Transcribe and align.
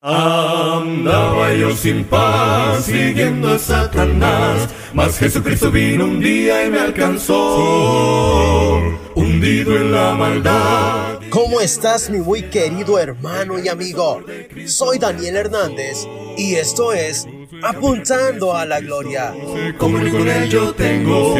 Andaba 0.00 1.52
yo 1.54 1.74
sin 1.74 2.04
paz, 2.04 2.84
siguiendo 2.84 3.48
a 3.48 3.58
Satanás, 3.58 4.68
mas 4.94 5.18
Jesucristo 5.18 5.72
vino 5.72 6.04
un 6.04 6.20
día 6.20 6.64
y 6.64 6.70
me 6.70 6.78
alcanzó, 6.78 8.76
hundido 9.16 9.74
en 9.74 9.90
la 9.90 10.14
maldad. 10.14 11.18
¿Cómo 11.30 11.60
estás, 11.60 12.10
mi 12.10 12.18
muy 12.18 12.42
querido 12.42 12.96
hermano 12.96 13.58
y 13.58 13.66
amigo? 13.66 14.22
Soy 14.66 15.00
Daniel 15.00 15.34
Hernández 15.34 16.06
y 16.36 16.54
esto 16.54 16.92
es 16.92 17.26
Apuntando 17.64 18.54
a 18.54 18.64
la 18.66 18.78
Gloria. 18.78 19.34
Como 19.78 19.98
con 19.98 20.28
él 20.28 20.48
yo 20.48 20.74
tengo 20.74 21.34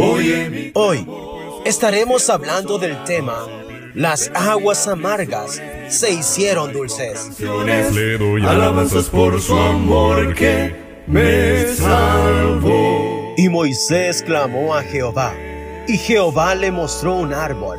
hoy 0.00 0.32
en 0.32 0.50
mi 0.50 0.72
Hoy 0.74 1.06
estaremos 1.64 2.28
hablando 2.28 2.76
del 2.76 3.04
tema 3.04 3.46
Las 3.94 4.30
aguas 4.34 4.86
amargas 4.86 5.60
se 5.88 6.12
hicieron 6.12 6.72
dulces. 6.72 7.38
le 7.40 8.18
doy 8.18 8.46
alabanzas 8.46 9.06
por 9.08 9.40
su 9.40 9.56
amor 9.58 10.34
que 10.34 10.74
me 11.06 11.66
salvó. 11.74 13.34
Y 13.36 13.48
Moisés 13.48 14.22
clamó 14.22 14.74
a 14.74 14.82
Jehová, 14.82 15.34
y 15.88 15.96
Jehová 15.96 16.54
le 16.54 16.70
mostró 16.70 17.14
un 17.16 17.32
árbol, 17.32 17.78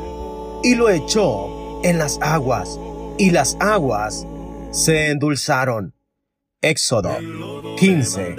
y 0.63 0.75
lo 0.75 0.89
echó 0.89 1.81
en 1.83 1.97
las 1.97 2.19
aguas, 2.21 2.79
y 3.17 3.29
las 3.29 3.55
aguas 3.59 4.25
se 4.71 5.07
endulzaron. 5.11 5.93
Éxodo 6.61 7.17
15, 7.77 8.35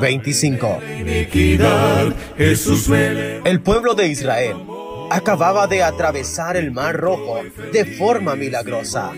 25. 0.00 0.78
Iniquidad, 1.00 2.14
Jesús 2.36 2.88
me 2.88 3.10
le- 3.14 3.38
El 3.44 3.60
pueblo 3.62 3.94
de 3.94 4.08
Israel 4.08 4.56
acababa 5.10 5.66
de 5.66 5.82
atravesar 5.82 6.56
el 6.56 6.72
mar 6.72 6.96
rojo 6.96 7.40
de 7.72 7.84
forma 7.84 8.34
milagrosa. 8.36 9.12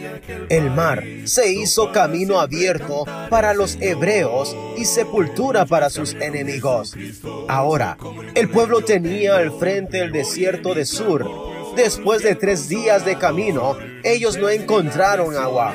El 0.48 0.70
mar 0.70 1.05
se 1.24 1.52
hizo 1.52 1.92
camino 1.92 2.41
abierto 2.41 3.05
para 3.30 3.55
los 3.55 3.77
hebreos 3.80 4.56
y 4.77 4.84
sepultura 4.84 5.66
para 5.66 5.91
sus 5.91 6.14
enemigos. 6.14 6.97
Ahora, 7.48 7.97
el 8.34 8.48
pueblo 8.48 8.83
tenía 8.83 9.36
al 9.36 9.53
frente 9.59 10.00
el 10.00 10.12
desierto 10.12 10.75
de 10.75 10.84
Sur. 10.84 11.28
Después 11.77 12.22
de 12.22 12.34
tres 12.34 12.69
días 12.69 13.05
de 13.05 13.16
camino, 13.19 13.77
ellos 14.03 14.36
no 14.36 14.48
encontraron 14.48 15.36
agua. 15.36 15.75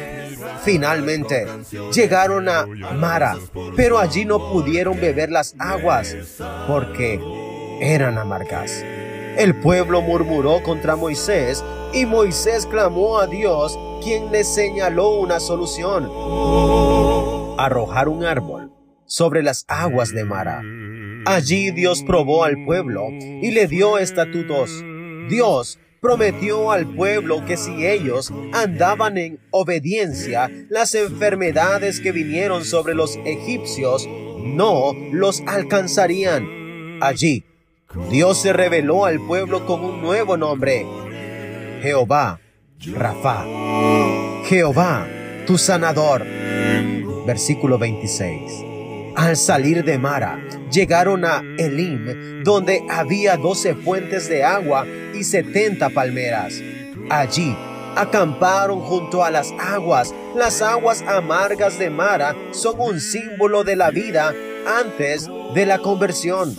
Finalmente, 0.63 1.47
llegaron 1.93 2.49
a 2.49 2.65
Mara, 2.65 3.37
pero 3.75 3.99
allí 3.99 4.25
no 4.25 4.51
pudieron 4.51 4.99
beber 4.99 5.31
las 5.31 5.55
aguas 5.59 6.15
porque 6.67 7.19
eran 7.81 8.17
amargas. 8.17 8.83
El 9.37 9.55
pueblo 9.55 10.01
murmuró 10.01 10.61
contra 10.61 10.95
Moisés 10.95 11.63
y 11.91 12.05
Moisés 12.05 12.67
clamó 12.67 13.17
a 13.17 13.25
Dios, 13.25 13.77
quien 14.03 14.31
le 14.31 14.43
señaló 14.43 15.15
una 15.15 15.39
solución. 15.39 16.09
Arrojar 17.57 18.09
un 18.09 18.25
árbol 18.25 18.71
sobre 19.05 19.41
las 19.41 19.65
aguas 19.67 20.11
de 20.11 20.23
Mara. 20.23 20.61
Allí 21.25 21.71
Dios 21.71 22.03
probó 22.03 22.43
al 22.43 22.63
pueblo 22.63 23.07
y 23.09 23.51
le 23.51 23.67
dio 23.67 23.97
estatutos. 23.97 24.83
Dios 25.29 25.79
prometió 25.99 26.71
al 26.71 26.85
pueblo 26.93 27.43
que 27.45 27.57
si 27.57 27.87
ellos 27.87 28.31
andaban 28.53 29.17
en 29.17 29.39
obediencia, 29.49 30.51
las 30.69 30.93
enfermedades 30.93 32.01
que 32.01 32.11
vinieron 32.11 32.65
sobre 32.65 32.93
los 32.93 33.17
egipcios 33.25 34.07
no 34.43 34.93
los 35.11 35.41
alcanzarían. 35.47 36.99
Allí, 37.01 37.45
Dios 38.09 38.39
se 38.39 38.53
reveló 38.53 39.05
al 39.05 39.19
pueblo 39.19 39.65
con 39.65 39.83
un 39.83 40.01
nuevo 40.01 40.35
nombre, 40.35 40.85
Jehová, 41.81 42.39
Rafa. 42.95 43.45
Jehová, 44.45 45.07
tu 45.45 45.57
sanador. 45.57 46.25
Versículo 47.25 47.77
26. 47.77 48.51
Al 49.15 49.37
salir 49.37 49.83
de 49.83 49.99
Mara, 49.99 50.39
llegaron 50.71 51.23
a 51.23 51.43
Elim, 51.59 52.43
donde 52.43 52.83
había 52.89 53.37
doce 53.37 53.75
fuentes 53.75 54.27
de 54.27 54.43
agua 54.43 54.87
y 55.13 55.23
setenta 55.23 55.89
palmeras. 55.91 56.55
Allí 57.11 57.55
acamparon 57.95 58.79
junto 58.79 59.23
a 59.23 59.29
las 59.29 59.53
aguas. 59.59 60.15
Las 60.35 60.63
aguas 60.63 61.03
amargas 61.03 61.77
de 61.77 61.91
Mara 61.91 62.35
son 62.51 62.75
un 62.79 62.99
símbolo 62.99 63.63
de 63.63 63.75
la 63.75 63.91
vida 63.91 64.33
antes 64.65 65.29
de 65.53 65.65
la 65.67 65.77
conversión. 65.77 66.55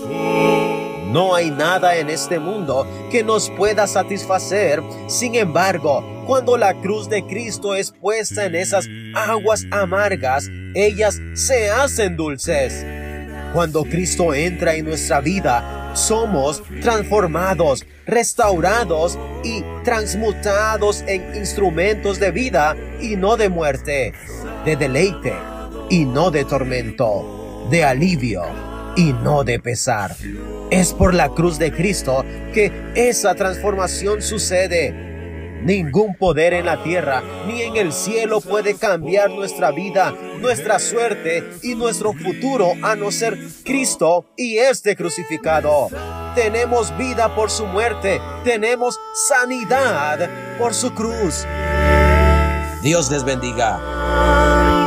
No 1.06 1.34
hay 1.34 1.50
nada 1.50 1.97
en 1.97 2.09
este 2.10 2.38
mundo 2.38 2.87
que 3.10 3.22
nos 3.22 3.50
pueda 3.50 3.87
satisfacer. 3.87 4.82
Sin 5.06 5.34
embargo, 5.34 6.04
cuando 6.26 6.56
la 6.56 6.75
cruz 6.81 7.09
de 7.09 7.25
Cristo 7.25 7.75
es 7.75 7.92
puesta 7.92 8.47
en 8.47 8.54
esas 8.54 8.88
aguas 9.15 9.66
amargas, 9.70 10.48
ellas 10.75 11.20
se 11.34 11.70
hacen 11.70 12.16
dulces. 12.16 12.84
Cuando 13.53 13.84
Cristo 13.84 14.34
entra 14.34 14.75
en 14.75 14.87
nuestra 14.87 15.20
vida, 15.20 15.92
somos 15.94 16.62
transformados, 16.81 17.86
restaurados 18.06 19.19
y 19.44 19.62
transmutados 19.84 21.04
en 21.06 21.36
instrumentos 21.36 22.19
de 22.19 22.32
vida 22.32 22.76
y 23.00 23.15
no 23.16 23.36
de 23.36 23.48
muerte, 23.48 24.12
de 24.65 24.76
deleite 24.76 25.34
y 25.91 26.04
no 26.04 26.31
de 26.32 26.44
tormento, 26.44 27.69
de 27.71 27.84
alivio 27.84 28.73
y 28.97 29.12
no 29.12 29.44
de 29.44 29.59
pesar. 29.59 30.16
Es 30.71 30.93
por 30.93 31.15
la 31.15 31.28
cruz 31.28 31.59
de 31.59 31.72
Cristo 31.72 32.25
que 32.53 32.72
esa 32.94 33.34
transformación 33.34 34.22
sucede. 34.22 35.12
Ningún 35.62 36.15
poder 36.15 36.53
en 36.53 36.66
la 36.66 36.82
tierra 36.82 37.22
ni 37.47 37.62
en 37.62 37.77
el 37.77 37.93
cielo 37.93 38.43
puede 38.43 38.75
cambiar 38.75 39.31
nuestra 39.31 39.71
vida, 39.71 40.15
nuestra 40.38 40.78
suerte 40.78 41.43
y 41.62 41.75
nuestro 41.75 42.12
futuro 42.12 42.72
a 42.83 42.94
no 42.97 43.10
ser 43.10 43.38
Cristo 43.65 44.27
y 44.37 44.59
este 44.59 44.94
crucificado. 44.94 45.88
Tenemos 46.34 46.94
vida 46.99 47.34
por 47.34 47.50
su 47.50 47.65
muerte, 47.65 48.21
tenemos 48.44 48.99
sanidad 49.28 50.28
por 50.59 50.75
su 50.75 50.93
cruz. 50.93 51.47
Dios 52.83 53.10
les 53.10 53.25
bendiga. 53.25 54.84